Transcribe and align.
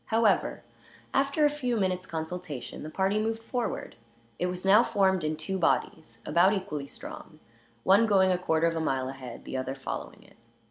However, 0.07 0.63
after 1.13 1.45
a 1.45 1.49
few 1.51 1.77
minutes' 1.77 2.07
consultation 2.07 2.81
the 2.81 2.89
party 2.89 3.21
moved 3.21 3.43
forward. 3.43 3.95
It 4.39 4.47
was 4.47 4.65
now 4.65 4.81
formed 4.83 5.23
in 5.23 5.37
two 5.37 5.59
bodies, 5.59 6.23
about 6.25 6.53
equally 6.53 6.87
strong; 6.87 7.39
one 7.83 8.07
going 8.07 8.31
a 8.31 8.37
quarter 8.39 8.65
of 8.65 8.75
a 8.75 8.79
mile 8.81 9.09
ahead, 9.09 9.45
the 9.45 9.57
other 9.57 9.75
following 9.75 10.23
it. 10.23 10.37